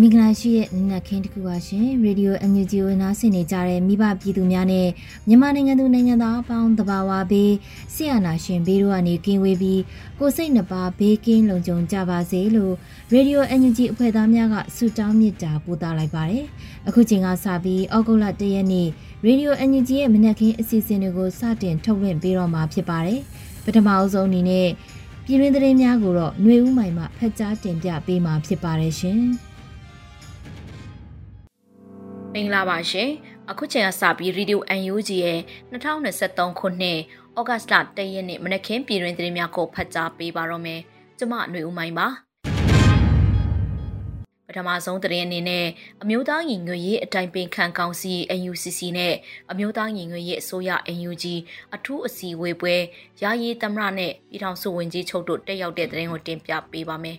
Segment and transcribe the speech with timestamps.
[0.00, 4.88] မင်္ဂလာရှိတဲ့နနခင်းတစ်ခုပါရှင်ရေဒီယိုအန်ယူဂျီကိုနားဆင်နေကြတဲ့မိဘပြည်သူများနဲ့
[5.28, 7.52] မြန်မာနိုင်ငံသူနိုင်ငံသားအပေါင်းတဘာဝဘေး
[7.94, 9.82] ဆရာနာရှင်ဘေးတို့ကနေကင်းဝေးပြီး
[10.18, 12.74] ကိုစိတ်နှပါဘေးကင်းလုံခြုံကြပါစေလို့
[13.12, 16.44] ရေဒီယိုအန်ယူဂျီအဖွဲ့သားများကဆုတောင်းမေတ္တာပို့သလိုက်ပါတယ်
[16.88, 18.88] အခုချိန်ကစပြီးဩဂုတ်လ၁ရက်နေ့
[19.26, 23.20] ရေဒီယိုအန်ယူဂျီရဲ့မနက်ခင်းအစီအစဉ်တွေကိုစတင်ထုတ်လွှင့်ပေးတော့မှာဖြစ်ပါတယ်
[23.64, 24.68] ပထမအဆုံးအနေနဲ့
[25.25, 29.21] ပြည်တွင်းသတင်းများကိုတော့ຫນွေဦးမိုင်မှဖတ်ကြားတင်ပြပေးမှာဖြစ်ပါတယ်ရှင်။
[32.33, 33.09] မင်္ဂလာပါရှင်
[33.49, 35.39] အခုချိန်ကစပြီး Radio UNG ရဲ့
[35.71, 36.99] 2023ခုနှစ်
[37.39, 40.81] ဩဂတ်လ1ရက်နေ့မနက်ခင်းပြည်တွင်သတင်းများကိုဖတ်ကြားပေးပါတော့မယ်
[41.17, 42.07] ကျမຫນွေဦးမိုင်းပါ
[44.48, 45.66] ပထမဆုံးသတင်းအနေနဲ့
[46.02, 48.12] အမျိုးသားညီညွတ်ရေးအတိုင်ပင်ခံကောင်စီ
[48.50, 49.14] UNCC နဲ့
[49.50, 50.70] အမျိုးသားညီညွတ်ရေးအစိုးရ
[51.08, 51.24] UNG
[51.74, 52.74] အထူးအစည်းအဝေးပွဲ
[53.22, 57.18] ယာယီသမရနဲ့ပြည်ထောင်စုဝန်ကြီးချုပ်တို့တက်ရောက်တဲ့သတင်းကိုတင်ပြပေးပါမယ်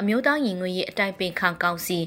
[0.00, 1.98] အမျိုးသားညီညွတ်ရေးအတိုင်ပင်ခံကောင်စီ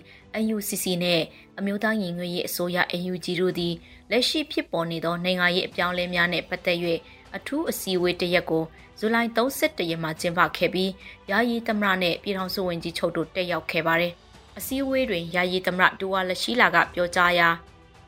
[0.56, 1.22] UNCC နဲ့
[1.60, 2.78] အမျိုးသားညီညွတ်ရေးအစိုးရ
[3.12, 3.74] UNG တို့သည်
[4.12, 6.78] လက်ရှိဖြစ်ပေါ်နေသောနိုင်ငံရေးအပြောင်းအလဲများနဲ့ပတ်သက်၍
[7.36, 8.64] အထူးအစည်းအဝေးတစ်ရက်ကို
[9.00, 10.92] ဇူလိုင်31ရက်မှာကျင်းပခဲ့ပြီး
[11.30, 14.14] ယာယီသမရနဲ့ပြည်ထောင်စုဝန်ကြီးချုပ်တို့တက်ရောက်ခဲ့ပါတယ်။
[14.58, 17.50] အစည်းအဝေးတွင်ယာယီသမရဒူဝါလရှိလာကပြောကြားရာ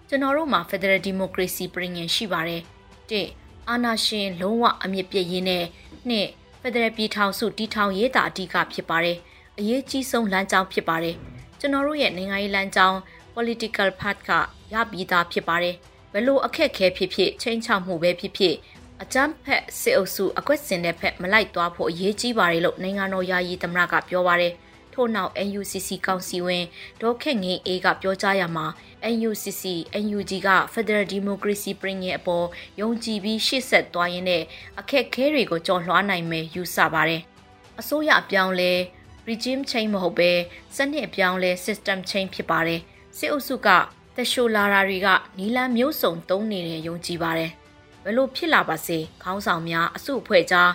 [0.08, 2.62] ကျွန်တော်တို့မှာ Federal Democracy ပြင်ရင်ရှိပါတယ်။
[3.10, 3.28] တစ်
[3.70, 5.66] အာဏာရှင်လုံးဝအမြင့်ပြည့်ရင်းနဲ့
[6.10, 6.28] နှစ်
[6.62, 9.18] Federal ပြည်ထောင်စုတည်ထောင်ရေးတာအဓိကဖြစ်ပါတယ်။
[9.60, 11.16] အရေးကြီးဆုံးလမ်းကြောင်းဖြစ်ပါတယ်။
[11.60, 12.98] ကျွန်တော်တို့ရဲ့နိုင်ငံရေးလမ်းကြောင်း
[13.36, 14.32] political path က
[14.74, 15.76] ရပြီးသားဖြစ်ပါတယ်
[16.14, 18.56] ဘယ်လိုအခက်ခဲဖြစ်ဖြစ်ချိန်ချမှုပဲဖြစ်ဖြစ်
[19.02, 24.54] အကြမ်းဖက်စစ်အုပ်စုအကွက်စင်တဲ့ဖက်မလိုက်သွားဖို့အရေးကြီးပါတယ်လို့နိုင်ငံတော်ယာယီသမ္မတကပြောပါတယ်
[24.94, 26.66] ထို့နောက် NUCC ကောင်စီဝင်
[27.02, 28.66] ဒေါ်ခက်ငင်းအေးကပြောကြားရမှာ
[29.16, 29.64] NUCC
[30.04, 32.46] NUG က Federal Democracy ပြင်ရဲ့အပေါ်
[32.80, 34.44] ယုံကြည်ပြီးရှေ့ဆက်သွားရင်းနဲ့
[34.80, 37.22] အခက်ခဲတွေကိုကြော်လွှားနိုင်မယ်ယူဆပါတယ်
[37.80, 38.72] အစိုးရအပြောင်းလဲ
[39.30, 40.32] regime change မဟုတ်ပဲ
[40.76, 42.82] စနစ်အပြောင်းလဲ system change ဖြစ်ပါတယ်
[43.18, 43.70] စစ်အုပ်စုက
[44.16, 47.52] တရှိုလာရာတွေကနီလန်မျိုးစုံတုံးနေတဲ့ယုံကြည်ပါတယ်
[48.04, 50.72] ဘယ်လိုဖြစ်လာပါစေခေါင်းဆောင်များအစုအဖွဲ့ကြား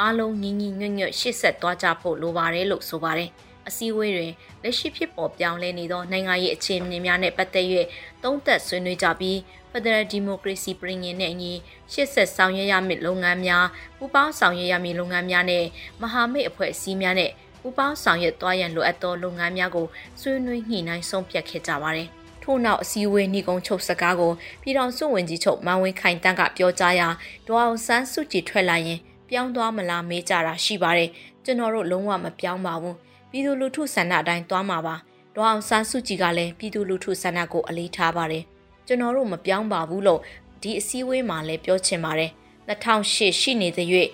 [0.00, 3.30] အားလုံးညီညီညွတ်ညွတ်ရှေ့ဆက်သွားကြဖို့လိုပါတယ်လို့ဆိုပါတယ်
[3.68, 7.66] အစည်းအဝေးတွင်လက်ရှိဖြစ်ပေါ်ပြောင်းလဲနေသောနိုင်ငံရေးအခြေအနေများနဲ့ပတ်သက်၍
[8.22, 9.36] သုံးသပ်ဆွေးနွေးကြပြီး
[9.70, 11.52] Federal Democracy ပြင်ရင်နဲ့အညီ
[11.92, 15.64] ရှေ့ဆက်ဆောင်ရွက်ရမည့်လုပ်ငန်းများပူးပေါင်းဆောင်ရွက်ရမည့်လုပ်ငန်းများနဲ့
[16.02, 17.30] မဟာမိတ်အဖွဲ့အစည်းများနဲ့
[17.60, 19.86] ပူးပေါင်းဆောင်ရွက်သွားရန်လိုအပ်သောလုပ်ငန်းများကို
[20.20, 22.08] ဆွေးနွေးညှိနှိုင်းဆုံးဖြတ်ခဲ့ကြပါတယ်။
[22.42, 27.08] ထို့နောက်အစည်းအဝေးနှီးကုန်းချုပ်စကားကိုပြည်တော်စုဝင်ကြီးချုပ်မန်ဝင်းခိုင်တန်းကပြောကြားရာ
[27.46, 28.98] ဒေါအောင်ဆန်းစုကြည်ထွက်လာရင်
[29.28, 31.10] ပြောင်းသွားမလားမေးကြတာရှိပါတယ်။
[31.44, 32.96] ကျွန်တော်တို့လုံးဝမပြောင်းပါဘူး။
[33.32, 34.96] ပြည်သူလူထုဆန္ဒအတိုင်းသွားမှာပါ။
[35.34, 38.44] ဒေါအောင်ဆန်းစုကြည်ကလည်းပြည်သူလူထုဆန္ဒကိုအလေးထားပါတယ်။
[38.86, 40.20] ကျွန်တော်တို့မပြောင်းပါဘူးလို့
[40.62, 42.30] ဒီအစည်းအဝေးမှာလည်းပြောချင်ပါတယ်။
[42.68, 43.88] 2008ရှိနေတဲ့၍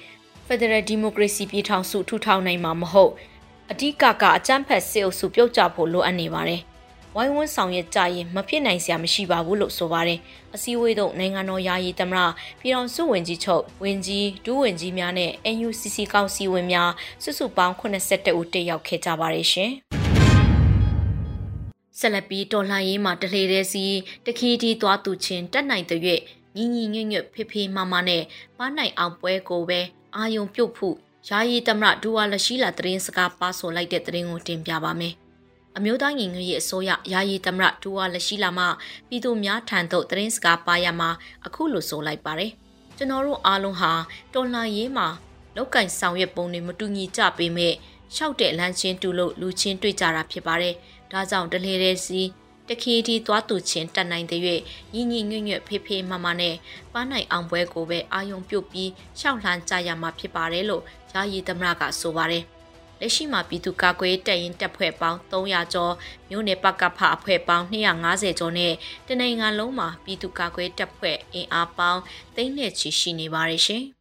[0.47, 3.13] ဖက်ဒရယ်ဒီမိုကရေစီပြည်ထောင်စုထူထောင်နိုင်မှာမဟုတ်
[3.71, 6.61] အဓိကကအကြမ်းဖက်စစ်အုပ်စုပြုတ်ကျဖို့လိုအပ်နေပါတယ်။
[7.21, 10.19] ဝိုင်းဝန်းဆောင်ရွက်ကြရင်မဖြစ်နိုင်စရာမရှိပါဘူးလို့ဆိုပါတယ်။
[10.55, 12.21] အစည်းအဝေးသို့နိုင်ငံတော်ယာယီသမ္မတ
[12.61, 16.91] ပြည်တော်စုဝင်ကြီးချုပ်ဝင်ကြီးဒူးဝင်ကြီးများနဲ့ NUCC ကောင်စီဝင်များ
[17.23, 19.71] စုစုပေါင်း82ဦးတက်ရောက်ခဲ့ကြပါတယ်ရှင်။
[21.99, 23.85] ဆက်လက်ပြီးတော်လှန်ရေးမှာတလေတဲ့စီ
[24.27, 26.01] တခီတီသွားသူချင်းတက်နိုင်တဲ့၍
[26.57, 28.23] ညီညီညွတ်ညွတ်ဖေဖေမာမာနဲ့
[28.59, 29.81] ပါနိုင်အောင်ပွဲကိုပဲ
[30.17, 30.97] အာယုံပြုတ်ဖို့
[31.29, 35.17] ယာယီသမရဒူဝါလရှိလာသတင်းစကားပါဆိုလိုက်တဲ့သတင်းကိုတင်ပြပါမယ်။
[35.79, 38.65] အမျိုးသားညီညွတ်ရေးအစိုးရယာယီသမရဒူဝါလရှိလာမှ
[39.09, 41.11] ပြည်သူများထံသို့သတင်းစကားပါရမှာ
[41.47, 42.51] အခုလိုဆိုလိုက်ပါတယ်။
[42.97, 43.93] ကျွန်တော်တို့အားလုံးဟာ
[44.35, 45.09] တော်လှန်ရေးမှာ
[45.57, 47.75] လောက်ကင်ဆောင်ရွက်ပုံတွေမတူညီကြပေမဲ့
[48.15, 50.75] ရှောက်တဲ့လမ်းချင်းတူလို့လူချင်းတွေ့ကြတာဖြစ်ပါတယ်။
[51.13, 52.21] ဒါကြောင့်တလေတဲ့စီ
[52.69, 54.43] တခီတီသွားသူချင်းတက်နိုင်တဲ့၍
[54.95, 56.55] ညီညီညွတ်ညွတ်ဖေးဖေးမမနဲ့
[56.93, 58.91] ပန်းနိုင်အောင်ပွဲကိုပဲအာယုံပြုတ်ပြီး
[59.21, 60.83] ရှောက်လှမ်းကြရမှာဖြစ်ပါတယ်လို့
[61.13, 62.45] ယာယီသမရကဆိုပါတယ်။
[63.01, 65.95] လက်ရှိမှာပြည်သူ့ကာကွယ်တပ်ရင်တပ်ဖွဲ့ပေါင်း300ကျော်
[66.31, 68.73] မြို့နယ်ပကဖအဖွဲ့ပေါင်း250ကျော်နဲ့
[69.07, 72.01] တနိုင်ငံလုံးမှာပြည်သူ့ကာကွယ်တပ်ဖွဲ့အင်အားပေါင်း
[72.35, 73.85] သိန်းနဲ့ချီရှိနေပါတယ်ရှင်။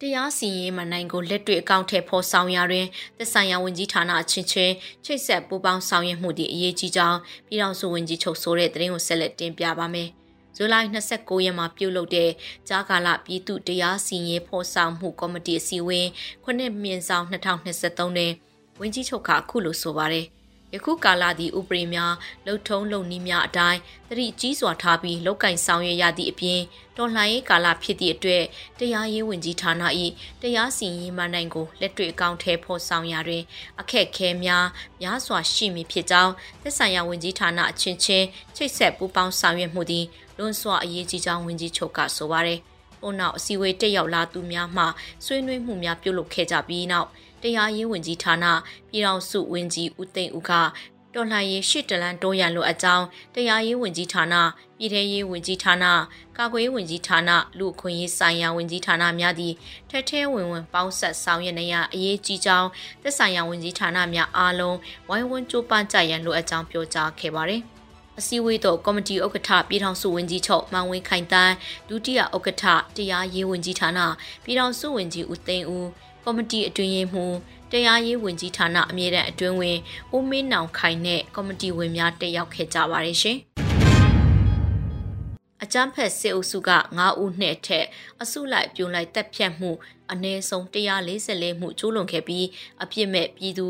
[0.00, 2.86] တရားစီရင်မနိုင်ကိုလက်တွေ့အကောင့်ထဲပေါ်ဆောင်ရာတွင်
[3.16, 4.74] သက်ဆိုင်ရာဝန်ကြီးဌာနအချင်းချင်း
[5.04, 7.18] ချိတ်ဆက်ပူးပေါင်းဆောင်ရွက်မှုသည့်အရေးကြီးကြောင်း
[7.48, 10.10] ပြည်ထောင်စုဝန်ကြီးချုပ်ဆိုတဲ့သတင်းကိုဆက်လက်တင်ပြပါမယ်။
[10.56, 12.30] ဇူလိုင်29ရက်မှာပြုလုပ်တဲ့
[12.68, 16.08] ကြားကာလပြည်သူတရားစီရင်ဖော်ဆောင်မှုကော်မတီအစည်းအဝေး
[16.44, 18.32] ခုနှစ်မြင့်ဆောင်2023တွင်
[18.80, 20.26] ဝန်ကြီးချုပ်ကအခုလိုဆိုပါတယ်
[20.74, 22.14] ယခုကာလသည်ဥပဒေများ
[22.46, 26.60] လှုပ်ထုံးလုံနည်းများအတိုင်းတတိကြီးစွာထားပြီးလောက်ကင်ဆောင်ရွက်ရသည့်အပြင်
[26.96, 28.44] တော်လှန်ရေးကာလဖြစ်သည့်အတွက်
[28.78, 29.82] တရားရေးဝန်ကြီးဌာန၏
[30.42, 33.42] တရားစီရင်မှနိုင်ကိုလက်တွေ့အကောင့်ထဲပေါ်ဆောင်ရာတွင်
[33.80, 34.66] အခက်ခဲများ
[35.00, 36.32] များစွာရှိမည်ဖြစ်ကြောင်း
[36.62, 38.26] သက်ဆိုင်ရာဝန်ကြီးဌာနအချင်းချင်း
[38.56, 40.06] ချိတ်ဆက်ပူးပေါင်းဆောင်ရွက်မှုသည်
[40.38, 42.60] လွန်စွာအရေးကြီးကြောင်းဝန်ကြီးချုပ်ကဆိုပါရယ်။
[43.00, 44.84] ပို့နောက်အစည်းအဝေးတက်ရောက်လာသူများမှ
[45.24, 47.08] ဆွေးနွေးမှုများပြုလုပ်ခဲ့ကြပြီးနောက်
[47.42, 48.44] တရားရေးဝန်ကြီးဌာန
[48.90, 50.52] ပြည်ထောင်စုဝန်ကြီးဦးသိန်းဦးက
[51.14, 53.04] တော်လှန်ရေးရှစ်တလန်တိုးရန်လိုအကြောင်း
[53.34, 54.34] တရားရေးဝန်ကြီးဌာန
[54.78, 55.84] ပြည်ထရေးဝန်ကြီးဌာန
[56.36, 59.54] ကာကွယ်ရေးဝန်ကြီးဌာနလူခွင့်ရေးဆိုင်ရာဝန်ကြီးဌာနများသည့်
[59.90, 62.68] ထက်ထဲဝင်ဝင်ပေါင်းဆက်ဆောင်ရွက်နေရအရေးကြီးကြောင်း
[63.02, 64.76] သက်ဆိုင်ရာဝန်ကြီးဌာနများအားလုံး
[65.08, 67.75] ဝိုင်းဝန်းကြိုးပမ်းကြရန်လိုအကြောင်းပြောကြားခဲ့ပါတယ်
[68.18, 71.54] အစည်းအဝေးတော့ကော်မတီဥက္ကဋ္ဌပြည်ထောင်စုဝန်ကြီးချုပ်မန်ဝင်းခိုင်တန်း
[71.88, 72.64] ဒုတိယဥက္ကဋ္ဌ
[72.96, 74.00] တရားရေးဝန်ကြီးဌာန
[74.44, 75.88] ပြည်ထောင်စုဝန်ကြီးဦးသိန်းဦး
[76.24, 77.36] ကော်မတီအတွင်းရေးမှူး
[77.72, 79.78] တရားရေးဝန်ကြီးဌာနအမြဲတမ်းအတွင်းဝင်
[80.14, 83.38] ဦးမင်းနောင်ခိုင်နဲ့ကော်မတီဝင်များတက်ရောက်ခဲ့ကြပါတယ်ရှင်။
[85.64, 87.86] အကြမ်းဖက်စစ်အုပ်စုက9ဦးနဲ့ထက်
[88.22, 89.70] အစုလိုက်ပြုံလိုက်တပ်ဖြတ်မှု
[90.12, 92.46] အနည်းဆုံး144မှုကျူးလွန်ခဲ့ပြီး
[92.82, 93.66] အပြစ်မဲ့ပြည်သူ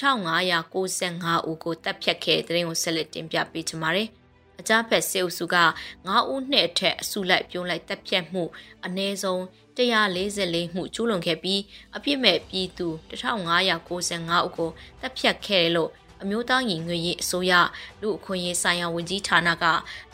[0.00, 4.08] 1595ဦးကိုတပ်ဖြတ်ခဲ့တဲ့တဲ့ရင်ကိုဆက်လက်တင်ပြပေးချင်ပါတယ်။
[4.60, 5.56] အကြမ်းဖက်စစ်အုပ်စုက
[5.98, 8.44] 9ဦးနဲ့ထက်အစုလိုက်ပြုံလိုက်တပ်ဖြတ်မှု
[8.86, 9.40] အနည်းဆုံး
[9.76, 11.60] 144မှုကျူးလွန်ခဲ့ပြီး
[11.96, 14.70] အပြစ်မဲ့ပြည်သူ1595ဦးကို
[15.00, 15.90] တပ်ဖြတ်ခဲ့တယ်လို့
[16.22, 17.52] အမျိုးသားညီညွတ်ရေးအစိုးရ
[18.00, 19.64] လူအခွင့်အရေးဆိုင်ရာဝန်ကြီးဌာနက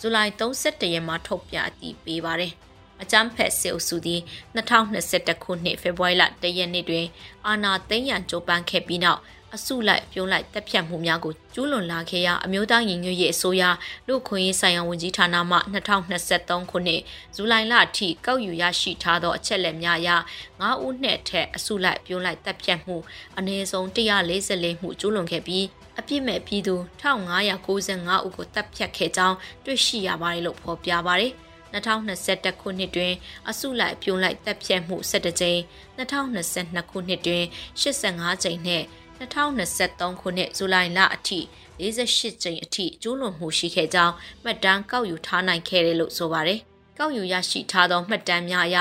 [0.00, 2.52] ဇူလိုင်31ရက်မှာထုတ်ပြန်အတည်ပြုပါတယ်။
[3.02, 4.20] အကြမ်းဖက်စစ်အုပ်စုသည်
[4.56, 7.06] 2021ခုနှစ်ဖေဖော်ဝါရီလ1ရက်နေ့တွင်
[7.46, 9.20] အာဏာသိမ်းရန်ကြိုးပမ်းခဲ့ပြီးနောက်
[9.54, 13.62] အစုလိုက်ပြုံးလိုက်တက်ဖြတ်မှုများကိုကျူးလွန်လာခဲ့ရာအမျိုးသားညီညွတ်ရေးအစိုးရ
[14.06, 15.58] လူခွင့်ရေးဆိုင်ရာဝန်ကြီးဌာနမှ
[16.04, 17.00] 2023ခုနှစ်
[17.36, 20.10] ဇူလိုင်လအထိကောက်ယူရရှိထားသောအချက်လက်များအရ
[20.50, 22.96] 9ဦးနှင့်ထက်အစုလိုက်ပြုံးလိုက်တက်ဖြတ်မှု
[23.38, 25.64] အနည်းဆုံး144မှုကျူးလွန်ခဲ့ပြီး
[25.98, 31.32] အပြစ်မဲ့ပြည်သူ1595ဦးကိုတပ်ဖြတ်ခဲ့ကြောင်းတွေ့ရှိရပါတယ်လို့ဖော်ပြပါတယ်။
[31.74, 33.12] 2021ခုနှစ်တွင်
[33.48, 35.60] အစုလိုက်ပြုံးလိုက်တပ်ဖြတ်မှု17ကြိမ်
[35.98, 37.44] 2022ခုနှစ်တွင်
[37.80, 38.82] 85ကြိမ်နဲ့
[39.20, 41.40] 2023ခုနှစ်ဇူလိုင်လအထိ
[41.82, 46.60] 48ကြိမ်အထိကျူးလွန်မှုရှိခဲ့ကြောင်းမှတ်တမ်းကောက်ယူထားနိုင်ခဲ့တယ်လို့ဆိုပါတယ်။
[46.98, 48.78] ကောက်ယူရရှိထားသောမှတ်တမ်းများအရ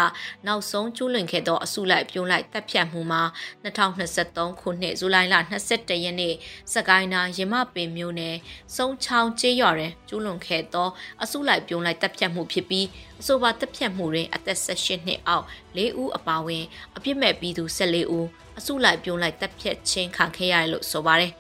[0.47, 3.23] နောက်ဆုံးကျူးလွန်ခဲ့သောအစုလိုက်ပြုံးလိုက်တပ်ဖြတ်မှုမှာ
[3.63, 5.35] 2023ခုနှစ်ဇူလိုင်လ
[5.69, 6.33] 22ရက်နေ့
[6.73, 8.35] စကိုင်းတိုင်းရမပင်မြို့နယ်
[8.75, 10.89] စုံချောင်းကျေးရွာတွင်ကျူးလွန်ခဲ့သော
[11.23, 12.87] အစုလိုက်ပြုံးလိုက်တပ်ဖြတ်မှုဖြစ်ပြီး
[13.21, 15.45] အဆိုပါတပ်ဖြတ်မှုတွင်အသက်18နှစ်အောက်
[15.77, 16.63] ၄ဦးအပါအဝင်
[16.95, 18.27] အပြစ်မဲ့ပြည်သူ14ဦး
[18.57, 21.31] အစုလိုက်ပြုံးလိုက်တပ်ဖြတ်ခြင်းခံခဲ့ရတယ်လို့ဆိုပါတယ်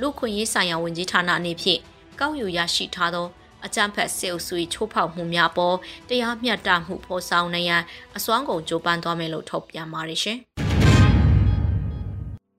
[0.00, 1.80] လူခွင့်ရေးဆိုင်ရာဝန်ကြီးဌာနအနေဖြင့်
[2.20, 3.26] ကောက်ယူရရှိထားသော
[3.66, 5.76] အကြမ်းဖက်စစ်အုပ်စု၏ချိုးဖောက်မှုများပေါ်
[6.08, 7.82] တရားမျှတမှုဖော်ဆောင်နိုင်ရန်
[8.16, 10.38] အစွမ်းကုန်ကြိုးပမ်းသွားမယ်လို့ထုတ်ပြန်ပါတယ်ရှင်။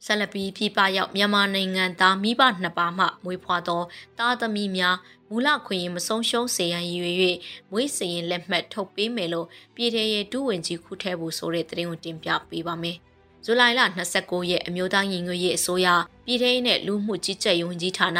[0.06, 3.82] ဆလပီပြပရောက်မြန်မာနိုင်ငံသားမိဘနှစ်ပါးမှမွေးဖွားသော
[4.20, 4.98] သားသမီးများ
[5.30, 7.18] မူလခွင့်ရင်မဆုံးရှုံးစေရန်ရည်ရွယ်၍
[7.72, 12.98] မွေးစရင်လက်မှတ်ထုတ်ပေးမယ်လို့ပြည်ထရေးဒုဝန်ကြီးခုထဲဘူးဆိုတဲ့သတင်းကိုတင်ပြပေးပါမယ်။
[13.46, 13.82] ဇူလိုင်လ
[14.16, 15.88] 29ရက်အမျိုးသားညီညွတ်ရေးအစိုးရ
[16.26, 18.20] ပြည်ထောင်နဲ့လူမှုကြီးကြပ်ရေးဝန်ကြီးဌာန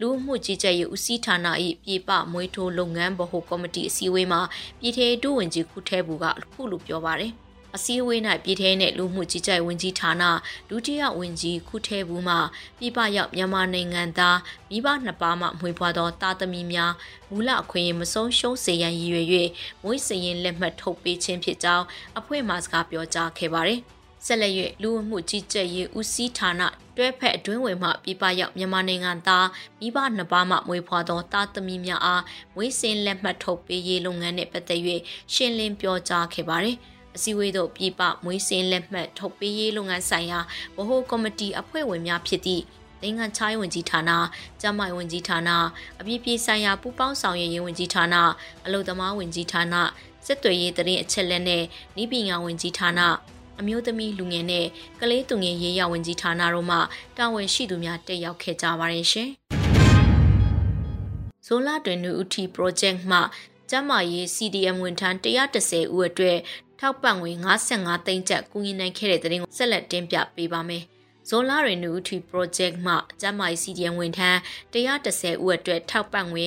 [0.00, 1.46] လူမှုကြီးကြပ်ရေးဦးစီးဌာန၏
[1.82, 4.40] ပြည်ပမွေးထိုးလုပ်ငန်းဗဟိုကော်မတီအစည်းအဝေးမှာ
[4.80, 7.32] ပြည်ထောင်ဒုဝန်ကြီးခုထဲဘူးကအခုလိုပြောပါတယ်
[7.76, 10.22] အစည်းအဝေး၌ပြည်ထဲနဲ့လူမှုကြီးကြပ်ဝင်ကြီးဌာန
[10.68, 12.36] ဒုတိယဝန်ကြီးခုထဲဘူးမှ
[12.78, 14.38] ပြပရောက်မြန်မာနိုင်ငံသား
[14.70, 16.92] မိဘနှစ်ပါးမှမွေးဖွားသောတာသမီများ
[17.30, 19.26] မူလအခွင့်အရေးမဆုံးရှုံးစေရန်ရည်ရွယ်၍
[19.82, 21.84] မွေးစရင်လက်မှတ်ထုတ်ပေးခြင်းဖြစ်ကြောင်း
[22.18, 23.80] အဖွဲ့မှစကားပြောကြားခဲ့ပါတယ်။
[24.26, 24.52] ဆက်လက်၍
[24.82, 26.62] လူမှုကြီးကြပ်ရေးဦးစီးဌာန
[26.96, 29.48] တွဲဖက်အတွင်းဝင်မှပြပရောက်မြန်မာနိုင်ငံသား
[29.80, 32.22] မိဘနှစ်ပါးမှမွေးဖွားသောတာသမီများအား
[32.54, 34.80] မွေးစင်လက်မှတ်ထုတ်ပေးရေးလုပ်ငန်းနှင့်ပတ်သက်၍
[35.34, 36.76] ရှင်းလင်းပြောကြားခဲ့ပါတယ်။
[37.16, 40.40] အစည်းအဝေးသို့ပြပမွေးစင်လက်မှတ်ထုတ်ပေးရေးလုပ်ငန်းဆိုင်ရာ
[40.76, 42.62] ဗဟိုကော်မတီအဖွဲ့ဝင်များဖြစ်သည့်
[43.02, 44.00] နိုင်ငံခြားရေးဝန်ကြီးဌာန၊
[44.60, 45.38] ကျန်းမာရေးဝန်ကြီးဌာန၊
[46.00, 48.04] အပြည်ပြည်ဆိုင်ရာပူးပေါင်းဆောင်ရွက်ရေးဝန်ကြီးဌာန၊
[48.66, 49.62] အလုံသမားဝန်ကြီးဌာန၊
[50.26, 51.62] စစ်သွေးရေးတရင်အချက်လက်နဲ့
[52.02, 53.02] ဤပညာဝန်ကြီးဌာန
[53.60, 54.66] အမျိုးသမီးလူငယ်နဲ့
[55.00, 56.78] ကလေးသူငယ်ရေးရဝန်ကြီးဌာနတို့မှ
[57.16, 59.30] တာဝန်ရှိသူများတက်ရောက်ခဲ့ကြပါတယ်ရှင်။
[61.46, 63.18] ဇိုလာတွင်နူဦးထီ project မှ
[63.70, 66.38] ကျမရေး CDM ဝန်ထမ်း130ဦးအတွက်
[66.80, 67.32] ထောက်ပံ့ငွေ
[67.70, 70.82] 55သိန်းကျပ်ကူညီနိုင်ခဲ့တဲ့တဲ့ရင်ကိုဆက်လက်တင်ပြပေးပါမယ်။
[71.28, 74.38] ဇွန်လရီနူထီ project မှကျမကြီး CDM ဝန်ထမ်း
[74.74, 76.46] 130ဦးအတွက်ထောက်ပံ့ငွေ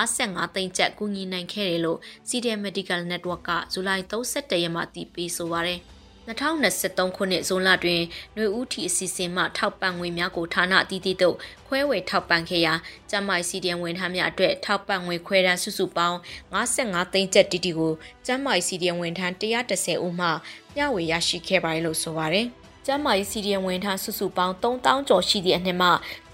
[0.00, 5.80] 55သိန်းကျပ်ကူညီနိုင်ခဲ့တယ်လို့ CDM Medical Network ကဇူလိုင်31ရက်မှာတည်ပြီးဆိုပါရယ်။
[6.30, 8.02] 2023ခုနှစ်ဇွန်လတွင်
[8.34, 12.74] ຫນွေဦးထီအစီအစဉ်မှထောက်ပံ့ငွေများကိုဌာနအသီးသီးတို့ခွဲဝေထောက်ပံ့ခဲ့ရာ
[13.10, 16.18] ကျမိုင်စီဒီယံဝန်ထမ်းများအတွက်ထောက်ပံ့ငွေခွဲတန်းစုစုပေါင်း
[16.52, 17.92] 55သိန်းကျပ်တီတီကို
[18.26, 20.28] ကျမိုင်စီဒီယံဝန်ထမ်း130ဦးမှ
[20.76, 22.46] မျှဝေရရှိခဲ့ပါတယ်လို့ဆိုပါတယ်။
[22.86, 25.88] ကျန်းမာရေးစီဒီယံဝန်ထမ်းစုစုပေါင်း3000ကျော်ရှိသည့်အနှစ်မှ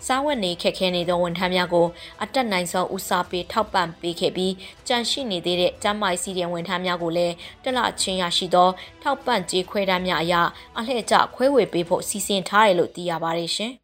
[0.07, 1.87] စားဝတ်နေခက်ခဲနေသောဝန်ထမ်းများကို
[2.23, 4.53] အတက်နိုင်ဆုံးဦးစားပေးထောက်ပံ့ပေးခဲ့ပြီး
[4.89, 7.35] ကြန့်ရှိနေသေးတဲ့ကျန်းမာရေးစီဒီယံဝန်ထမ်းများကိုလည်း
[7.65, 8.69] တလချင်းရရှိသော
[9.03, 10.35] ထောက်ပံ့ကြေးခွဲတမ်းများအရ
[10.79, 13.73] အလှည့်ကျခွဲဝေပေးဖို့စီစဉ်ထားတယ်လို့သိရပါတယ်ရှင်။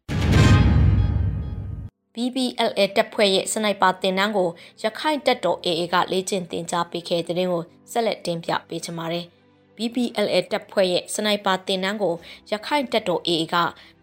[2.13, 4.49] BBLA တပ်ဖွဲ့ရဲ့စနိုက်ပါတင်နန်းကို
[4.83, 9.27] ရခိုင်တပ်တော် AA ကလေ့ကျင့်သင်ကြားပေးခဲ့တဲ့တဲ့ကိုဆက်လက်တင်ပြပေးချင်ပါတယ်။
[9.77, 12.15] BPLA တပ်ဖွဲ့ရဲ့စနိုက်ပါတင်နန်းကို
[12.51, 13.55] ရခိုင်တပ်တော် AA က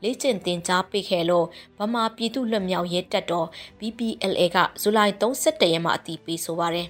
[0.02, 1.46] လေ့ကျင့်သင်ကြားပေးခဲ့လို့
[1.78, 3.46] ဗမာပြည်သူ့လွတ်မြောက်ရေးတပ်တော်
[3.78, 6.88] BPLA ကဇူလိုင်31ရက်မှာအတည်ပြုဆိုပါရယ်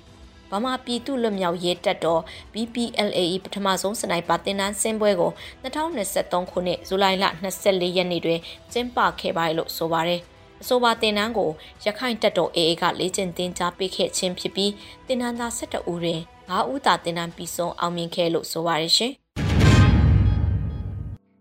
[0.52, 2.22] ဗမာပြည်သူ့လွတ်မြောက်ရေးတပ်တော်
[2.52, 5.32] BPLA ပထမဆုံးစနိုက်ပါတင်နန်းစင်းပွဲကို
[5.62, 7.24] 2023ခုနှစ်ဇူလိုင်လ
[7.60, 8.40] 24ရက်နေ့တွင်
[8.72, 10.22] ကျင်းပခဲ့ပါတယ်လို့ဆိုပါရယ်
[10.62, 11.50] အဆိုပါတင်နန်းကို
[11.84, 14.72] ရခိုင်တပ်တော် AA ကလေ့ကျင့်သင်ကြားပေးခဲ့ခြင်းဖြစ်ပြီး
[15.06, 19.12] တင်နန်းသား12ဦးတွင် 9ဦးသာတင်နန်းပြီးဆုံးအောင်မြင်ခဲ့လို့ဆိုပါရရှင်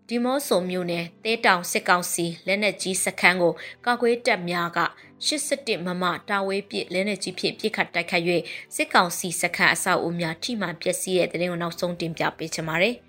[0.07, 3.53] ဒီမော့ဆိုမျိုးနယ်တဲတောင်စစ်ကောင်စီလက်နက်ကြီးစခန်းကို
[3.85, 4.79] ကာကွယ်တပ်များက
[5.27, 8.23] 81မမတာဝေးပစ်လက်နက်ကြီးဖြင့်ပစ်ခတ်တိုက်ခတ်၍
[8.75, 12.95] စစ်ကောင်စီစခန်းအဆောက်အဦများထိမှန်ပျက်စီးတဲ့တဲ့ရင်ကိုနောက်ဆုံးတင်ပြပေးချင်ပါတယ်။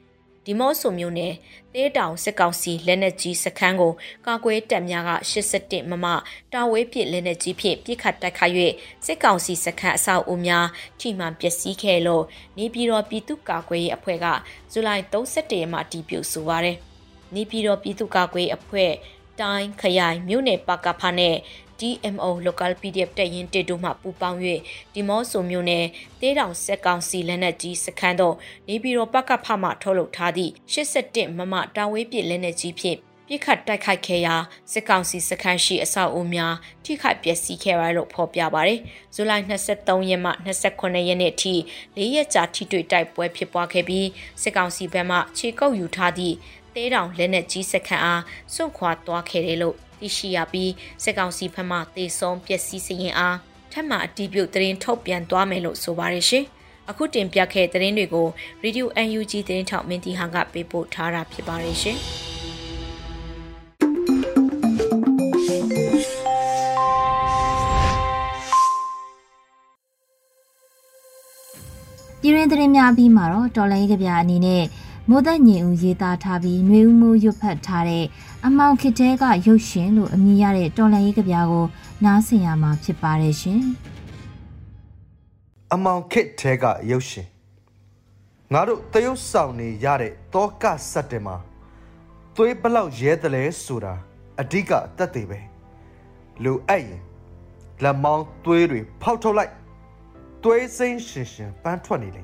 [0.51, 1.35] ဒီမော့ဆိုမျိုးနယ်
[1.75, 3.93] တေးတောင်စစ်ကောင်စီလက်နက်ကြီးစခန်းကို
[4.27, 5.13] ကာကွယ်တပ်များက
[5.51, 6.07] 81မမ
[6.53, 8.55] တာဝေးပစ်လက်နက်ကြီးဖြင့်ပစ်ခတ်တိုက်ခိုက်၍
[9.07, 10.67] စစ်ကောင်စီစခန်းအဆောက်အဦများ
[11.01, 12.25] ထိမှန်ပျက်စီးခဲ့လို့
[12.59, 14.27] နေပြည်တော်ပြည်သူ့ကာကွယ်ရေးအဖွဲ့က
[14.73, 16.77] ဇူလိုင်31ရက်မှာတည်ပြုဆိုပါရယ်
[17.35, 18.93] နေပြည်တော်ပြည်သူ့ကာကွယ်ရေးအဖွဲ့
[19.41, 21.37] တိုင်းခရိုင်မြို့နယ်ပကဖာနဲ့
[21.81, 24.39] DMO Local PDF တက်ရင်တေတို့မှပူးပေါင်း၍
[24.95, 25.87] ဒီမော့ဆိုမျိုးနယ်
[26.21, 28.37] တေးတောင်စက်ကောင်စီလက်နက်ကြီးစခန်းတော့
[28.69, 32.99] နေပြည်တော်ပကဖမှထုတ်လုပ်ထားသည့်81မမတာဝေးပစ်လက်နက်ကြီးဖြင့်
[33.33, 34.35] ပြစ်ခတ်တိုက်ခိုက်ခဲ့ရာ
[34.73, 38.81] စစ်ကောင်စီစခန်းရှိအဆောက်အဦများထိခိုက်ပျက်စီးခဲ့ရလို့ဖော်ပြပါရယ်
[39.15, 41.55] ဇူလိုင်23ရက်မှ29ရက်နေ့ထိ
[41.97, 44.09] ၄ရက်ကြာထိတွေ့တိုက်ပွဲဖြစ်ပွားခဲ့ပြီး
[44.43, 46.37] စစ်ကောင်စီဘက်မှခြေကုပ်ယူထားသည့်
[46.75, 48.23] တေးတောင်လက်နက်ကြီးစခန်းအား
[48.55, 53.37] စွန့်ခွာသွားခဲ့တယ်လို့ သိရှိရပြီးစစ်ကောင်စီဘက်မှတေဆုံးပျက်စီးစရင်အား
[53.73, 56.45] ထပ်မံအတီးပြုတ်သတင်းထုတ်ပြန်သွားမယ်လို့ဆိုပါတယ်ရှင်။
[56.91, 58.29] အခုတင်ပြခဲ့တဲ့သတင်းတွေကို
[58.65, 61.99] Radio UNG သတင်းထောက်မင်းတီဟာကပေးပို့ထားတာဖြစ်ပါတယ်ရှင်။
[72.23, 74.65] ပြည်ရင်းသတင်းများပြီးမှာတော့တော်လိုင်းကဗျာအနေနဲ့
[75.09, 78.05] မိုးသက်ညင်ဦးရေးသားထားပြီးနှွေဦးမိုးရွတ်ဖတ်ထားတဲ့
[78.47, 81.65] အမောင်ခစ်တဲကရုပ်ရှင်လို့အမည်ရတဲ့တော်လန်ရေးကဗျာကို
[82.05, 83.61] နားဆင်ရမှာဖြစ်ပါတယ်ရှင်။
[85.73, 87.29] အမောင်ခစ်တဲကရုပ်ရှင်
[88.53, 91.37] ငါတို့တရုတ်ဆောင်နေရတဲ့တောကစက်တင်မှာ
[92.37, 93.95] သွေးဘလောက်ရဲတယ်လဲဆိုတာ
[94.41, 95.39] အဓိကအသက်တွေပဲ
[96.45, 97.03] လူအဲ့ရင်
[97.83, 99.53] လက်မောင်းသွေးတွေဖောက်ထုတ်လိုက်
[100.43, 102.23] သွေးစိမ့်ရှင်ရှင်ပန်းထွက်နေလေ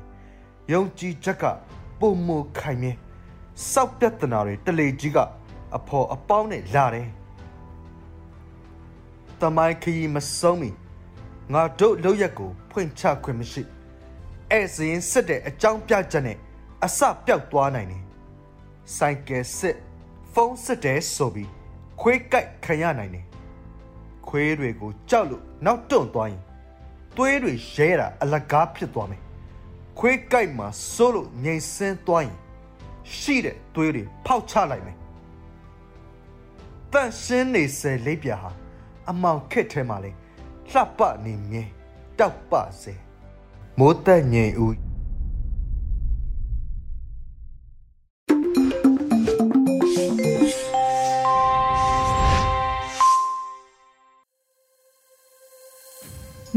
[0.72, 1.44] ယုံကြည်ချက်က
[2.00, 2.92] ပုံမခိုင်မြဲ
[3.70, 5.18] စောက်ပြတ်တနာတွေတလေကြီးက
[5.74, 7.08] အဖော်အပေါင်းနဲ့လာတယ်
[9.40, 10.70] တမိုင်းခရီးမဆုံးမီ
[11.52, 13.62] ငါတို့လောက်ရက်ကိုဖွင့်ချခွင့်မရှိ
[14.50, 16.36] အဲ့စရင်စစ်တဲ့အကြောင်းပြချက်နဲ့
[16.84, 18.02] အစပြောက်သွားနိုင်တယ်
[18.96, 19.76] ဆိုင်ကယ်စစ်
[20.34, 21.50] ဖုန်းစစ်တဲ့ဆိုပြီး
[22.00, 23.26] ခွေးကြိုက်ခံရနိုင်တယ်
[24.28, 26.42] ခွေးတွေကိုကြောက်လို့နောက်တွန့်သွားရင်
[27.16, 29.22] သွေးတွေရဲတာအလကားဖြစ်သွားမယ်
[29.98, 32.36] ခွေးကြိုက်မှာစိုးလို့ငြိမ်စင်းသွားရင်
[33.18, 34.96] ရှိတဲ့သွေးတွေဖောက်ချလိုက်မယ်
[36.92, 38.50] တန့်ရှင်းနေစေလိပ်ပြဟာ
[39.10, 40.10] အမောင်ခက်ထဲမှာလေ
[40.70, 41.62] လှပနေမြဲ
[42.18, 42.94] တောက်ပစေ
[43.78, 44.85] မိုးသက်ငြိမ်ဦး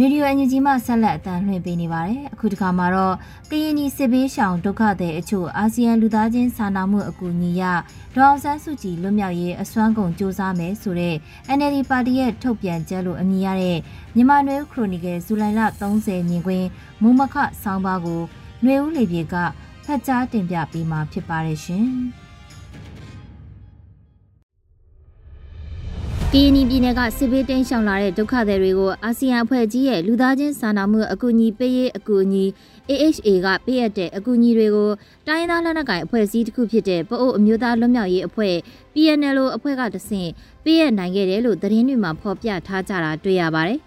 [0.01, 3.15] ရေဒီယိုအန်ယူဂျီမှဆက်လက်အသံလွှင့်ပေးနေပါတယ်။အခုဒီခါမှာတော့
[3.50, 7.63] ကရင်နီစစ်ဘေးရှောင်ဒုက္ခသည်အချို့အာဆီယံလူသားချင်းစာနာမှုအကူအညီရ
[8.15, 11.15] ဒေါအောင်ဆန်းစုကြည်လွတ်မြောက်ရေးအစွမ်းကုန်စ조사မယ်ဆိုတဲ့
[11.58, 13.77] NLD ပါတီရဲ့ထုတ်ပြန်ချက်လို့အမည်ရတဲ့
[14.15, 16.68] မြန်မာနွေဦးခရိုနီကယ်ဇူလိုင်လ30မြင်ကွင်း
[17.01, 18.22] မုံမခဆောင်းပါးကို
[18.63, 19.36] နွေဦးလေပြေက
[19.86, 21.88] ဖတ်ကြားတင်ပြပေးမှာဖြစ်ပါတယ်ရှင်။
[26.33, 32.45] ကရင်ပြည်နယ်ကစစ်ဘေးတိမ်းရှောင်လာတဲ့ဒုက္ခသည်တွေကိုအာဆီယံအဖွဲ့ကြီးရဲ့လူသားချင်းစာနာမှုအကူအညီပေးရေးအကူအညီ
[32.89, 34.89] AHA ကပေးရတဲ့အကူအညီတွေကို
[35.27, 38.55] တိုင်းရင်းသားလက်နက်ကိုင်အဖွဲ့အစည်းတစ်ခုဖြစ်တဲ့ပအို့အမျိုးသားလွတ်မြောက်ရေးအဖွဲ့
[38.93, 40.29] PNL အဖွဲ့ကတဆင့်
[40.63, 43.79] ပေးရနိုင်ခဲ့တယ်လို့သတင်းတွေမှာဖော်ပြထားကြတာတွေ့ရပါတယ်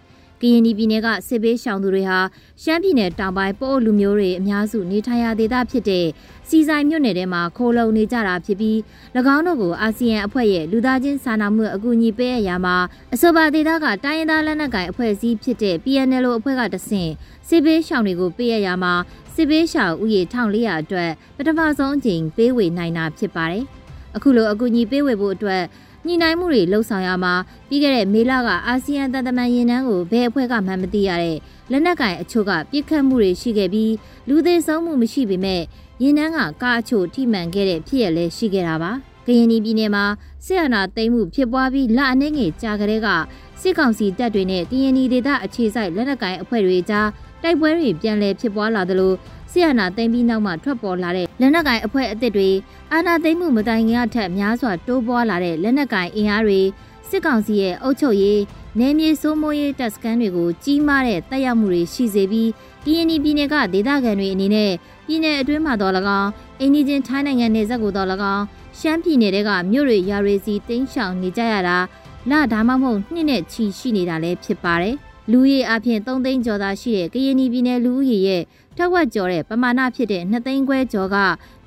[0.42, 2.18] ကရင်ပြည်နယ်ကစစ်ဘေးရှောင်သူတွေဟာ
[2.62, 6.06] ရှမ်းပြည်နယ်တောင်ပိုင်းပို့လူမျိုးတွေအများစုနေထိုင်ရာဒေသဖြစ်တဲ့
[6.48, 8.76] စီဆိုင်မြို့နယ်ထဲမှာခိုးလုံနေကြတာဖြစ်ပြီး၎
[9.34, 12.76] င်းတို့ကိုအာဆီယံအဖွဲ့ရဲ့လူသားချင်းစာနာမှုအကူအညီပေးအပ်ရာမှာ
[13.14, 17.10] အဆိုပါဒေသကတိုင်းရင်းသားလက်နက်ကိုင်အဖွဲ့အစည်းဖြစ်တဲ့ PNL အဖွဲ့ကတဆင့်
[17.48, 18.94] စစ်ဘေးရှောင်တွေကိုပေးအပ်ရာမှာ
[19.34, 23.64] စစ်ဘေးရှောင်ဥယေ1400အတွက်ပထမဆုံးအကြိမ်ပေးဝေနိုင်တာဖြစ်ပါတယ်။
[24.16, 25.62] အခုလိုအကူအညီပေးဝေဖို့အတွက်
[26.06, 27.34] ညှိနှိုင်းမှုတွေလှုပ်ဆောင်ရမှာ
[27.68, 31.38] ပြီးခဲ့တဲ့မေလကအာဆီယံတန်တမန်ရင်နှန်းကိုဘယ်အဖွဲ့ကမှမသိရတဲ့
[31.70, 33.92] လက်နက်ကင်အချို့ကပြစ်ခတ်မှုတွေရှိခဲ့ပြီး
[34.28, 35.62] လူသေးဆုံးမှုမရှိပေမဲ့
[36.02, 38.92] ရင်နှန်းကကားအချို့ထိမှန်ခဲ့တဲ့ဖြစ်ရလဲရှိခဲ့တာပါ
[39.26, 40.04] ကရင်ပြည်နယ်မှာ
[40.46, 43.08] စစ်အာဏာသိမ်းမှုဖြစ်ပွားပြီးလအနှဲငယ်ကြာကလေးက
[43.60, 47.08] စစ်ကောင်စီတပ်တွေနဲ့ကရင်ဒေသအခြေစိုက်လက်နက်ကင်အဖွဲ့တွေကြား
[47.42, 49.12] တိုက်ပွဲတွေပြန်လည်ဖြစ်ပွားလာသလို
[49.52, 52.50] ဆီယနာသိမ်းပြီးနောက်မှထွက်ပေါ်လာတဲ့လက်နက်ကိုင်အဖွဲ့အသစ်တွေ
[52.92, 56.60] အာဏာသိမ်းမှုမတိုင်ခင်အထက်များစွာတိုးပွားလာတဲ့လက်နက်ကိုင်အင်အားတွေ
[57.08, 58.40] စစ်ကောင်စီရဲ့အုပ်ချုပ်ရေး
[58.78, 62.48] နယ်မြေစိုးမိုးရေးတပ်စခန်းတွေကိုကြီးမားတဲ့တပ်ရောက်မှုတွေရှိစေပြီး
[62.84, 64.72] PNI ပြည်နယ်ကဒေသခံတွေအနေနဲ့
[65.06, 68.44] ပြည်နယ်အတွင်းမှာတော့၎င်းအင်းဒီချင်းထိုင်းနိုင်ငံနယ်စပ်ကိုတော့၎င်း
[68.78, 71.78] ရှမ်းပြည်နယ်ကမြို့တွေရွာတွေစီတင်းရှောင်နေကြရတာ
[72.30, 74.96] လဒါမှမဟုတ်နှစ်နဲ့ချီရှိနေတာလည်းဖြစ်ပါတယ်
[75.30, 78.42] လူကြီးအပြင်3သိန်းကျော်သာရှိတဲ့ကရင်ပြည်နယ်လူဦးရေရဲ့
[78.76, 81.16] ထက်ဝက်ကျော်တဲ့ပမာဏဖြစ်တဲ့2သိန်းခွဲကျော်က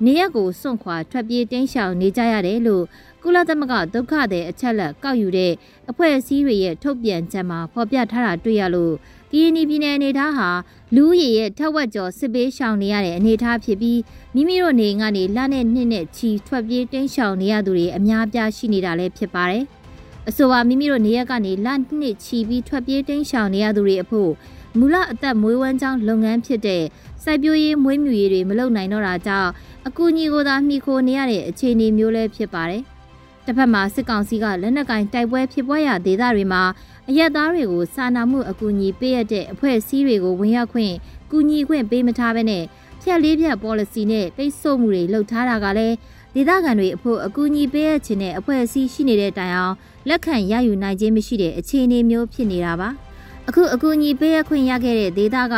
[0.04, 2.84] နေရက်ကိုစွန့်ခွာထွက်ပြေးတင်းရှောင်နေကြရတယ်လို့
[3.22, 5.52] ကုလသမဂ္ဂဒုက္ခသည်အချက်လက်ကောက်ယူတဲ့
[5.90, 8.94] အဖွဲ့အစည်းတွေရဲ့ထုတ်ပြန်ချက်မှာဖော်ပြထားတာတွေ့ရလို့
[9.32, 10.48] ကရင်ပြည်နယ်အနေထားဟာ
[10.94, 14.00] လူဦးရေရဲ့ထက်ဝက်ကျော်စစ်ပေးရှောင်နေရတဲ့အနေအထားဖြစ်ပြီး
[14.34, 19.64] မိမိတို့နေကနေလနဲ့နှစ်နဲ့ချီထွက်ပြေးတင်းရှောင်နေရသူတွေအများပြားရှိနေတာလည်းဖြစ်ပါတယ်။
[20.28, 21.68] အဆိုပါမိမိတို့နေရက်ကနေလ
[22.00, 24.30] နှစ်ချီပြီးထွက်ပြေးတင်းရှောင်နေရသူတွေအဖို့
[24.78, 26.82] မူလအသက်မွေးဝမ်းကြောင်းလုပ်ငန်းဖြစ်တဲ့
[27.24, 29.50] စိုက်ပျိုးရေးမွေးမြူရေးတွေမလုပ်နိုင်တော့တာကြောင့်
[29.86, 32.82] အကူအညီကိုသာမှီခိုနေရတဲ့အခြေအနေမျိုးလည်းဖြစ်ပါတယ်။
[33.44, 36.62] တစ်ဖက်မှာစစ်ကောင်စီကလက်နက်ကင်တိုက်ပွဲဖြစ်ပွားရာဒေသတွေမှာ
[37.08, 40.94] အရက်သားတွေကိုစာနာမှုအကူအညီပေးရတဲ့အဖွဲ့အစည်းတွေကိုဝင်ရောက်ခွင့်
[41.30, 42.64] ကူညီခွင့်ပေးမထားဘဲနဲ့
[43.02, 45.94] ဖြတ်လေးဖြတ် policy နဲ့ပိတ်ဆို့မှုတွေလှုပ်ထားတာကလည်း
[46.34, 49.74] ဒေသခံတွေအဖို့အကူအညီပေးရခြင်းနဲ့အဖွဲ့အစည်းရှိနေတဲ့တိုင်အောင်
[50.08, 52.90] လက်ခံရယူနိုင်ခြင်းမရှိတဲ့အခြေအနေမျိုးဖြစ်နေတာပါ။
[53.48, 55.54] အခုအကူအညီပေးရခွင့်ရခဲ့တဲ့ဒေသက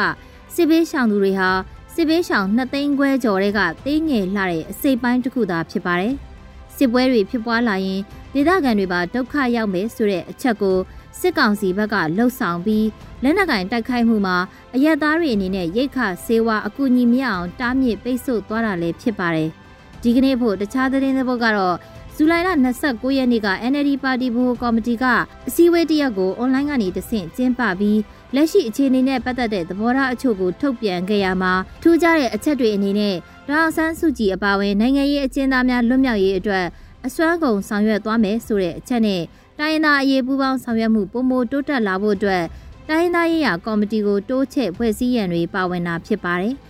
[0.55, 1.49] စစ်ဘေးရှောင်သူတွေဟာ
[1.95, 6.15] စစ်ဘေးရှောင်2သိန်းခွဲကျော်တွေကတိငယ်လှတဲ့အစိပ်ပိုင်းတစ်ခုသာဖြစ်ပါတယ်။
[6.77, 8.01] စစ်ပွဲတွေဖြစ်ပွားလာရင်
[8.35, 10.79] ဒေသခံတွေပါဒုက္ခရောက်မယ်ဆိုတဲ့အချက်ကို
[11.21, 12.87] စစ်ကောင်စီဘက်ကလှုပ်ဆောင်ပြီး
[13.23, 14.37] လက်နက်ကင်တိုက်ခိုက်မှုမှာ
[14.75, 19.51] အရက်သားတွေအနေနဲ့ရိတ်ခဆေးဝါအကူအညီမရအောင်တားမြစ်ပိတ်ဆို့သွားတာလည်းဖြစ်ပါတယ်။
[20.03, 21.77] ဒီကနေ့ဖို့တခြားသတင်းတွေဘက်ကတော့
[22.21, 22.51] ဇူလိုင်လ
[22.85, 25.05] 29ရက်နေ့က NLD ပါတီဘိုကော်မတီက
[25.49, 28.01] အစည်းအဝေးတစ်ရပ်ကိုအွန်လိုင်းကနေတဆင့်ကျင်းပပြီး
[28.35, 31.53] လက်ရှိအခြေအနေနဲ့ပတ်သက်တဲ့သဘောထားအချို့ကိုထုတ်ပြန်ခဲ့ရမှာ
[31.83, 33.15] ထူးခြားတဲ့အချက်တွေအနေနဲ့
[33.49, 36.65] ဒေါအောင်ဆန်းစုကြည်အပါအဝင်နိုင်ငံရေးအကျဉ်းသားများလွတ်မြောက်ရေးအတွက်
[37.07, 39.23] အစွမ်းကုန်ဆောင်ရွက်သွားမယ်ဆိုတဲ့အချက်နဲ့
[39.59, 42.45] တိုင်းရင်းသားအရေးပူးပေါင်းဆောင်ရွက်မှုပုံမိုတိုးတက်လာဖို့အတွက်
[42.89, 46.55] တိုင်းရင်းသားရေးရာကော်မတီကိုတိုးချဲ့ဖွဲ့စည်းရန်တွေပါဝင်တာဖြစ်ပါတယ်။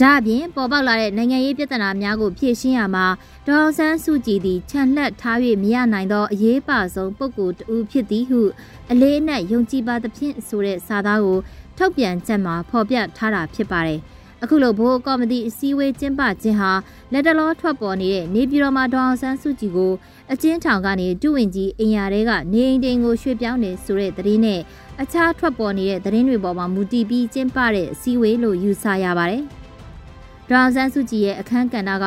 [0.00, 3.06] ဒါအပြင်ပေါ်ပေါက်လာတဲ့နိုင်ငံရေးပြဿနာများကိုဖြေရှင်းရမှာ
[3.48, 8.40] ဒေါ်ဆန်းစုကြည်သည်ခြံလှက်ထား၍မရနိုင်သောအရေးပါဆုံးပုဂ္ဂိုလ်တူဖြစ်သည်ဟု
[8.90, 11.38] အလေးအနက်ယုံကြည်ပါသဖြင့်ဆိုတဲ့စာသားကို
[11.78, 14.00] ထုတ်ပြန်ချက်မှာဖော်ပြထားတာဖြစ်ပါတယ်။
[14.42, 16.70] အခုလိုဘိုးကော်မတီအစည်းအဝေးကျင်းပခြင်းဟာ
[17.12, 19.92] လက်တလောထွက်ပေါ်နေတဲ့နေပြည်တော်မှာဒေါအောင်ဆန်းစုကြည်ကို
[20.32, 24.60] အကျဉ်းထောင်ကနေဒုဝင်ကြီးအင်ယာတဲကနေအိမ်တိန်ကိုရွှေ့ပြောင်းနေဆိုတဲ့သတင်းနဲ့
[25.02, 29.44] အခြားထွက်ပေါ်နေတဲ့သတင်းတွေပေါ်မှာမူတည်ပြီးကျင်းပတဲ့အစည်းအဝေးလို့ယူဆရပါတယ်။
[30.48, 32.06] ဒေါအောင်ဆန်းစုကြည်ရဲ့အခမ်းကဏ္ဍက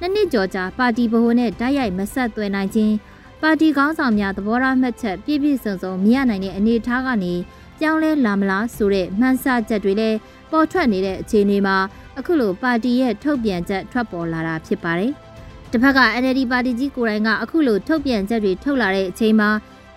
[0.00, 2.94] နှစ်နှစ်ကျော်ကြာပါတီဗဟိုနဲ့တိုက်ရိုက်မဆက်သွယ်နိုင်ခြင်း
[3.42, 7.34] ပါတီကောင်းဆောင်များသဘောထားမှတ်ချက်ပြည့်ပြည့်စုံစုံမရနိုင်တဲ့အနေအထားကနေ
[7.78, 10.18] ပြောင်းလဲလာမလားဆိုတဲ့မှန်းဆချက်တွေလည်း
[10.50, 11.76] ပေါ်ထွက်နေတဲ့အခြေအနေမှာ
[12.18, 15.12] အခုလိုပါတီရဲ့ထုတ်ပြန်ချက်ထွက်ပေါ်လာတာဖြစ်ပါတယ်။
[15.70, 19.50] တစ်ဖက်က NLD ပါတီကြီးကိုယ်တိုင်ကအခုလိုထုတ်ပြန်ချက်တွေထုတ်လာတဲ့အချိန်မှာ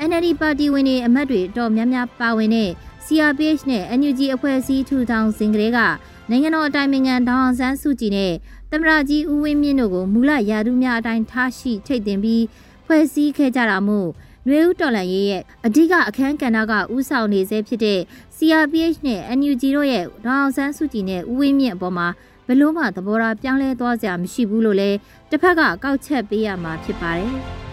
[0.07, 2.69] NLD ပါတီဝင်တွေအမတ်တွေအတော်များများပါဝင်တဲ့
[3.05, 5.79] CRPH နဲ့ NUG အဖွဲ့အစည်းထူထောင်စဉ်ကလေးက
[6.29, 8.33] နိုင်ငံတော်အတိုင်ပင်ခံဒေါအောင်ဆန်းစုကြည်နဲ့
[8.71, 12.43] သမရကြီးဦးဝင်းမြင့်တို့ကိုမူလရာထူးများအတိုင်းထားရှိထိတ်တင်ပြီး
[12.85, 14.09] ဖွဲ့စည်းခဲ့ကြတာမို့
[14.47, 17.99] နွေဦးတော်လန်ရေးရဲ့အဓိကအခန်းကဏ္ဍကဥဆောင်နေစေဖြစ်တဲ့
[18.35, 22.07] CRPH နဲ့ NUG တို့ရဲ့ဒေါအောင်ဆန်းစုကြည်နဲ့ဦးဝင်းမြင့်အပေါ်မှာ
[22.47, 24.97] ဘလို့မှသဘောထားပြောင်းလဲသွားစရာမရှိဘူးလို့လည်း
[25.29, 27.35] တစ်ဖက်ကကောက်ချက်ပေးရမှာဖြစ်ပါတယ်။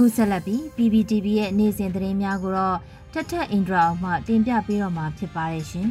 [0.00, 2.78] အခုဆက်လက်ပြီး PPTV ရဲ့နေ့စဉ်သတင်းများကိုတော့
[3.12, 5.88] ထက်ထက်အင်ဒရာအောင်မှတင်ပြပေးတော့မှာဖြစ်ပါတယ်ရှင်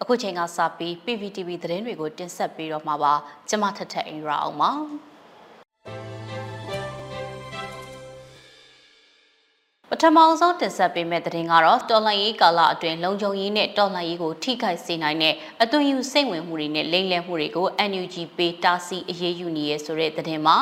[0.00, 3.12] အခုချိန်ကစပြီး PPTV သတင်းတွေကိုတင်ဆက်ပေးတော့မှာပါ
[3.48, 4.70] ကျမထထအင်ရာအောင်ပါ
[9.90, 20.58] ပထမဆုံးတင်ဆက်ပေးမယ့်သတင်းကတော့တော်လှန်ရေးကာလအတွင်းလုံခြုံရေးနဲ့တော်လှန်ရေးကိုထိခိုက်စေနိုင်တဲ့အသွင်ယူစိတ်ဝင်မှုတွေနဲ့လိမ့်လည်မှုတွေကို NUG ပေးတားဆီးအရေးယူနေရဆိုတဲ့သတင်းမှာ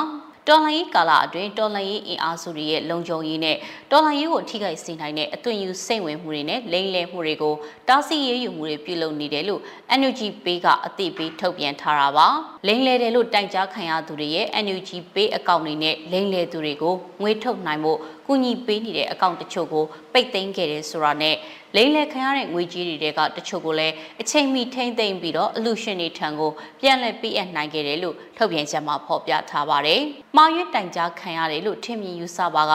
[0.49, 3.57] တော်လှန်ရေးကာလအတွင်းတော်လှန်ရေးအင်အားစုတွေရဲ့လုံခြုံရေးနဲ့
[3.91, 7.55] တော်လှန်ရေးကိုထိခိုက်စေနိုင်တဲ့အသွင်ယူစိတ်ဝင်မှုတွေနဲ့လိမ့်လည်မှုတွေကို
[7.89, 9.61] တားဆီးရေးယူမှုတွေပြုလုပ်နေတယ်လို့
[10.01, 12.27] NUG ပေးကအသိပေးထုတ်ပြန်ထားတာပါ
[12.67, 21.37] လိမ့်လည်တယ်လို့တိုင်ကြားခံရသူတွေရဲ့ NUG ပေးအကောင့်တွေနဲ့လိမ့်လည်သူတွေကိုငွေထုတ်နိုင်ဖို့ ကူညီပေးနေတဲ့အကောင့်တချို့ကိုပိတ်သိမ်းခဲ့တယ်ဆိုတာနဲ့
[21.77, 30.01] လိမ့်လည်ခံရတဲ့ငွေကြေးတွေကတချို့ကိုလည်းအချိန်မီထိမ့်သိမ့်ပြီးတော့အလူရှင်တွေထံကိုပြန်လည်ပေးအပ်နိုင်ခဲ့တယ်လို့ထုတ်ပြန်ချက်မှာဖော်ပြထားပါတယ်။
[30.37, 32.73] မှာရွေးတိုင်ကြားခံရတယ်လို့ထင်မြင်ယူဆပါက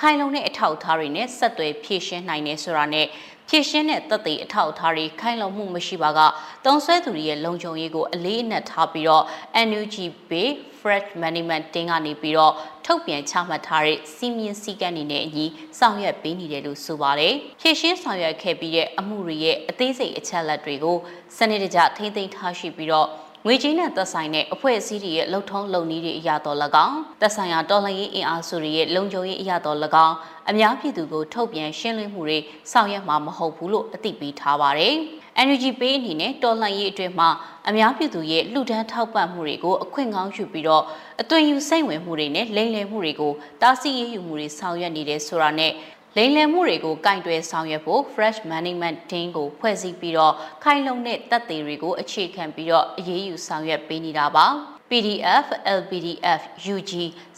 [0.00, 3.06] ခိုင်လုံတဲ့အထောက်အထားတွေနဲ့ဆက်သွယ်ဖြည့်ရှင်းနိုင်တယ်ဆိုတာနဲ့
[3.52, 6.20] ဖြည့်ရှင်းတဲ့သက်သေအထောက်အထားတွေခိုင်လုံမှုမရှိပါက
[6.64, 9.24] တုံးဆွဲသူတွေရဲ့လုံခြုံရေးကိုအလေးအနက်ထားပြီးတော့
[9.68, 9.96] NUG
[10.28, 10.48] Pay
[10.80, 12.54] Fresh Management တင်းကနေပြီးတော့
[12.86, 15.46] ထုတ်ပြန်ချမှတ်ထားတဲ့စီမင်းစည်းကမ်းတွေနဲ့အညီ
[15.78, 20.96] ဆောင်ရွက်ပေးနေတယ်လို့ဆိုပါတယ်။ဖြည့်ရှင်းဆောင်ရွက်ခဲ့ပြီးတဲ့အမှုတွေရဲ့အသေးစိတ်အချက်အလက်တွေကို
[21.36, 23.08] စနစ်တကျထိမ့်သိမ်းထားရှိပြီးတော့
[23.46, 30.16] ငွေကြေးနဲ့သက်ဆိုင်တဲ့အဖွဲ့အစည်းတွေရဲ့လှုပ်ထုံးလုပ်နည်းတွေအရာတော်၎င်းသက်ဆိုင်ရာတော်လှန်ရေးအင်အားစုတွေရဲ့လုံခြုံရေးအရာတော်၎င်း
[30.50, 32.38] အများပြည်သူကိုထုတ်ပြန်ရှင်းလင်းမှုတွေ
[32.70, 34.94] ဆောင်ရွက်မှာမဟုတ်ဘူးလို့အသိပေးထားပါတယ်။
[35.46, 37.28] NUG ပေးအနေနဲ့တော်လှန်ရေးအတွင်းမှာ
[37.68, 40.84] အများပြည်သူရဲ့လူဒန်းထောက်ပံ့မှုတွေကိုအခွင့်ကောင်းယူပြီးတော့
[41.20, 45.72] အသွင်ယူစိတ်ဝင်မှုတွေနဲ့လိမ့်လည်မှုတွေကိုတားဆီးရေးယူမှုတွေဆောင်ရွက်နေတယ်ဆိုတာနဲ့
[46.16, 54.46] လိမ်လည်မှုတွေကိုကင်တွယ်ဆောင်ရွက်ဖို့ Fresh Management Team ကိုဖွဲ့စည်းပြီးတော့ခိုင်လုံတဲ့တပ်သေးတွေကိုအခြေခံပြီးတော့အရေးယူဆောင်ရွက်ပေးနေတာပါ
[54.90, 55.46] PDF,
[55.78, 56.40] LPDF,
[56.74, 56.92] UG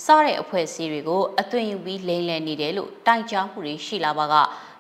[0.05, 4.35] စတဲ့အဖွဲ့အစည်းတွေကိုအသွင်ယူပြီးလိမ်လည်နေတယ်လို့တိုင်ကြားမှုတွေရှိလာပါက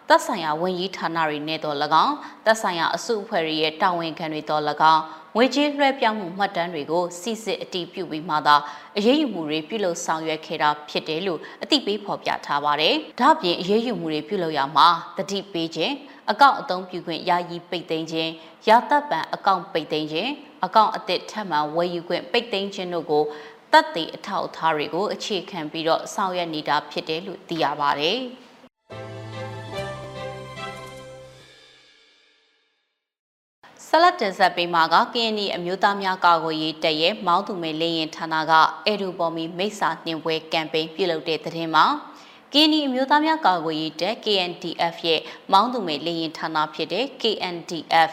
[0.08, 5.02] သက်ဆိုင်ရာဝန်ကြီးဌာနတွေနဲ့တော့၎င်းသက်ဆိုင်ရာအစုအဖွဲ့တွေရဲ့တာဝန်ခံတွေတော့၎င်း
[5.36, 8.56] ငွေကြေးလွှဲပြောင်းမှုမှတ်တမ်းတွေကိုစစ်စစ်အတည်ပြုပြီးမှသာ
[8.96, 15.94] အရေးယူမှုတွေပြုလုပ်ဆောင်ရွက်ခဲ့တာဖြစ်တယ်လို့အသိပေးဖော်ပြထားပါတယ်။ဒါ့အပြင်အရေးယူမှုတွေပြုလုပ်ရမှာတတိပေးခြင်း
[16.30, 18.30] အကောင့်အသုံးပြုခွင့်ယာယီပိတ်သိမ်းခြင်း
[18.68, 20.30] ရာသက်ပံအကောင့်ပိတ်သိမ်းခြင်း
[20.64, 23.24] အကောင့်အသစ်ထပ်မံဝယ်ယူခွင့်ပိတ်သိမ်းခြင်းတို့ကို
[23.72, 28.18] တပ်သေးအထောက်အထားတွေကိုအခြေခံပြီးတော့ဆောင်ရွက်နေတာဖြစ်တယ်လို့သိရပါတယ်။
[33.94, 38.52] ဆလတ်တင်ဆက်ပေးမှာကကရင်နီအမျိုးသားများကာကွယ်ရေးတပ်ရဲ့မောင်းသူမဲလေရင်ဌာနက
[38.86, 41.84] အေဒူပေါ်မီမိတ်စာနှင်ပွဲကမ်ပိန်းပြုလုပ်တဲ့သတင်းမှာ
[42.52, 45.20] ကင်းဒီအမျိုးသားများကာကွယ်ရေးတပ် KNDF ရဲ့
[45.52, 48.10] မောင်းသူမဲလေရင်ဌာနဖြစ်တဲ့ KNDF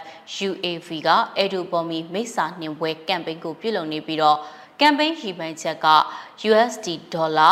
[0.47, 4.37] UAV ကအေဒူပေါ်မီမိတ်စာနှင်ပွဲကမ်ပိန်းကိုပြုလုပ်နေပြီးတော့
[4.79, 5.87] ကမ်ပိန်းရည်မှန်းချက်က
[6.49, 7.51] USD ဒေါ်လာ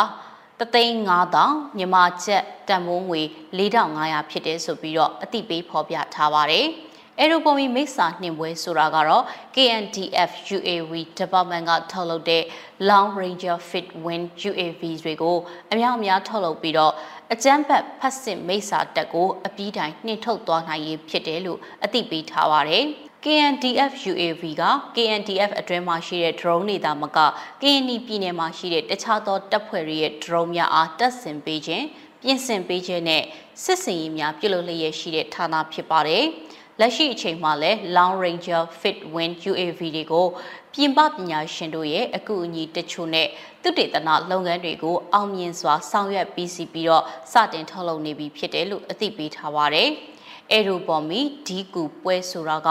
[0.60, 0.94] တသိန်း
[1.36, 3.22] 9000မြန်မာကျပ်တန်မိုးငွေ
[3.58, 6.68] 4500ဖြစ်တယ်ဆိုပြီးတော့အသိပေးဖော်ပြထားပါတယ်။
[7.20, 12.42] အေရိုပုံမီမိတ်စာနှင်ပွဲဆိုတာကတော့ KNDF UAV Department ကထုတ်လုပ်တဲ့
[12.88, 15.36] Long Ranger Fit Win UAV တွေကို
[15.72, 16.92] အများအများထုတ်လုပ်ပြီးတော့
[17.32, 22.84] အကြမ်းဖက်ဖက်စစ်မိတ်စာတက်ကိုအပြီးတိုင်နှင်ထုတ်သွားနိုင်ရေးဖြစ်တယ်လို့အသိပေးထားပါတယ်။
[23.24, 24.62] KNDF UAV က
[24.96, 27.18] KNDF အတွင်းမှာရှိတဲ့ drone တွေသာမက
[27.62, 31.84] KNI ပြည်နယ်မှာရှိတဲ့တခြားသောတပ်ဖွဲ့တွေရဲ့ drone များအားတပ်ဆင်ပေးခြင်း
[32.22, 33.22] ပြင်ဆင်ပေးခြင်းနဲ့
[33.62, 36.24] စစ်စင်ရေးများပြုလုပ်လျက်ရှိတဲ့ဌာနဖြစ်ပါတယ်။
[36.80, 40.26] လက်ရှိအချိန်မှာလည်း Long Ranger Fit Win UAV တွေကို
[40.74, 43.28] ပြင်ပပညာရှင်တို့ရဲ့အကူအညီတချို့နဲ့
[43.62, 49.88] သုတေသနလုပ်ငန်းတွေကိုအောင်မြင်စွာဆောင်ရွက်ပြီးစီပြီးတော့စတင်ထုတ်လုပ်နေပြီဖြစ်တယ်လို့အသိပေးထားပါတယ်။
[50.52, 52.68] အဲရိုပေါ်မီဒီကူပွဲဆိုတာက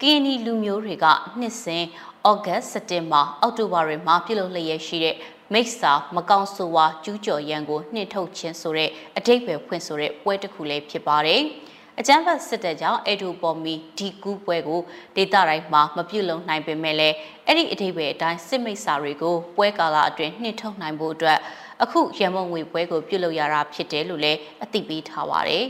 [0.00, 1.06] ကင်းနီလူမျိုးတွေက
[1.38, 1.84] နှစ်စဉ်
[2.28, 5.16] ဩဂတ်စက်တင်ဘာအောက်တိုဘာတွေမှာပြုလုပ်လျက်ရှိတဲ့
[5.52, 11.42] မိတ်စာမကောင်းဆိုဝါကျူးကျော်ရန်ကိုနှင်ထုတ်ခြင်းဆိုတဲ့အတိတ်ပဲဖွင့်ဆိုတဲ့ပွဲတစ်ခုလည်းဖြစ်ပါတယ်။
[12.00, 14.80] အကြမ်းဖက်စစ်တပ်ကြောင့်အေဒူပေါ်မီဒီကူးပွဲကို
[15.16, 21.38] ဒေသတိုင်းမှာမပြုတ်လုံနိုင်ပေမဲ့လည်းအဲ့ဒီအထိပ္ပယ်အတိုင်းစစ်မိတ်စာတွေကိုပွဲကာလအတွင်းနှိထုတ်နိုင်ဖို့အတွက်
[21.82, 25.64] အခုရမုံငွေပွဲကိုပြုတ်လုံရတာဖြစ်တယ်လို့လည်းအသိပေးထားပါတယ်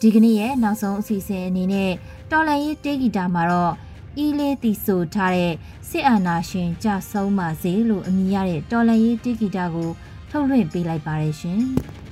[0.00, 1.90] ဒီကနေ့ရဲ့နောက်ဆုံးအစီအစဉ်အနေနဲ့
[2.30, 3.74] တော်လန်ရေးတေဂီတာမှာတော့
[4.18, 5.54] အီလေးတီဆိုထားတဲ့
[5.88, 9.90] စစ်အာဏာရှင်ကြဆုံးပါစေလို့အမည်ရတဲ့တော်လန်ရေးတိဂီတာကို
[10.30, 12.07] ထုတ်လွှင့်ပေးလိုက်ပါတယ်ရှင်။ငါ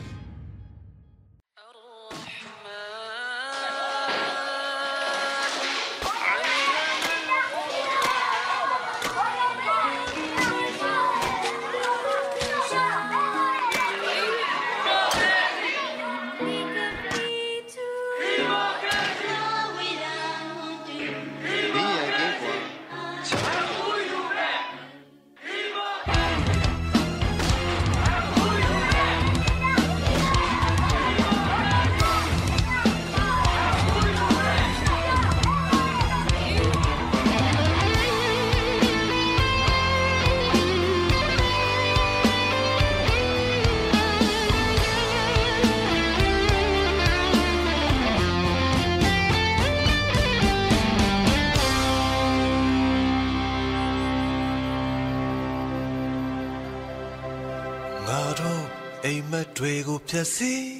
[60.16, 60.70] တွေကိုဖျက်ဆီး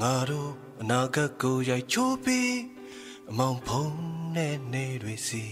[0.00, 2.54] ငါတို့အနာဂတ်ကိုရိုက်ချိုးပြီး
[3.30, 3.94] အမောင်ဖုံး
[4.36, 5.46] တဲ့နေတွေစီ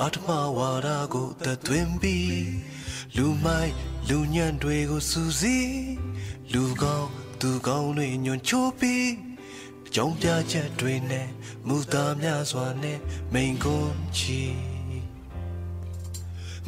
[0.00, 2.48] အတ္တမဝါဒကိုတသွင်းပြီး
[3.16, 3.72] လူမိုက်
[4.08, 5.76] လူညံ့တွေကိုစူးစီး
[6.52, 9.12] လူကောင်းသူကောင်းတွေညွန်ချိုးပြီး
[9.94, 11.28] ကြောင်ပြချက်တွေနဲ့
[11.66, 12.98] မူသားများစွာနဲ့
[13.32, 14.42] မိန်ကွန်းချီ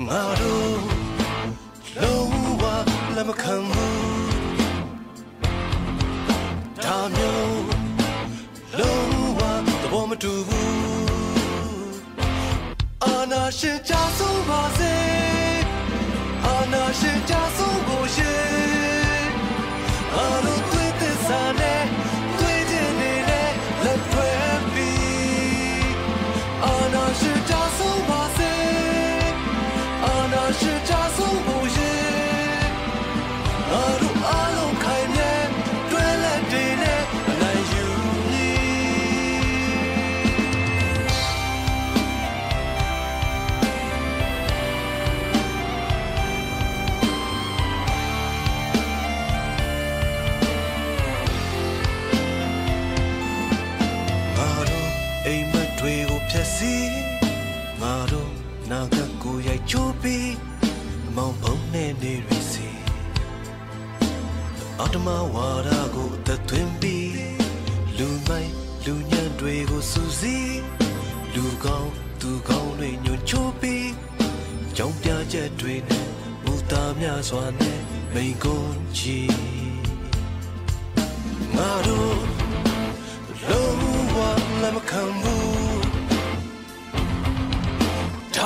[0.06, 0.78] ငါတို့
[2.02, 2.62] လုံးဝ
[3.14, 4.35] လက်မခံဘူး
[6.86, 7.64] ဒါမျိုး
[8.78, 9.40] လုံးဝ
[9.82, 10.76] သဘောမတူဘူး
[13.04, 14.94] အာနာရှင်ကြဆုံးပါစေ
[16.46, 18.75] အာနာရှင်ကြဆုံးဖို့ရှင်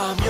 [0.00, 0.28] ဒါမျ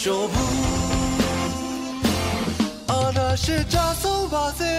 [0.00, 0.60] လက်မလျှော်ဘူး
[2.90, 4.76] အာနာရှိကြဆုံးပါစေ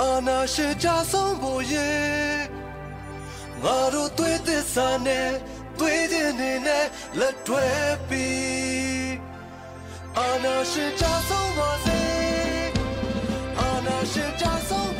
[0.00, 1.90] အာနာရှိကြဆုံးဖို့ရေ
[3.62, 5.30] ငါတို့တွေ့သစ္စာနဲ့
[5.78, 6.86] တွေ့တဲ့နေနဲ့
[7.18, 7.66] လက်တွဲ
[8.08, 9.12] ပြီး
[10.18, 12.00] အာနာရှိကြဆုံးပါစေ
[13.60, 14.99] အာနာရှင်ကြဆုံး